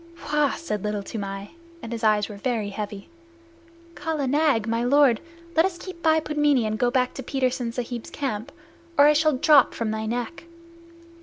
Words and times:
"Wah!" 0.33 0.53
said 0.53 0.83
Little 0.83 1.03
Toomai, 1.03 1.49
and 1.83 1.91
his 1.91 2.03
eyes 2.03 2.27
were 2.27 2.35
very 2.37 2.69
heavy. 2.69 3.07
"Kala 3.93 4.25
Nag, 4.25 4.67
my 4.67 4.83
lord, 4.83 5.21
let 5.55 5.63
us 5.63 5.77
keep 5.77 6.01
by 6.01 6.19
Pudmini 6.19 6.65
and 6.65 6.79
go 6.79 6.89
to 6.89 7.21
Petersen 7.21 7.71
Sahib's 7.71 8.09
camp, 8.09 8.51
or 8.97 9.05
I 9.05 9.13
shall 9.13 9.33
drop 9.37 9.75
from 9.75 9.91
thy 9.91 10.07
neck." 10.07 10.45